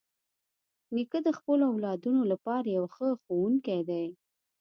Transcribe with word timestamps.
نیکه 0.95 1.19
د 1.27 1.29
خپلو 1.37 1.63
اولادونو 1.73 2.21
لپاره 2.31 2.67
یو 2.77 2.85
ښه 2.95 3.07
ښوونکی 3.21 3.79
دی. 3.89 4.05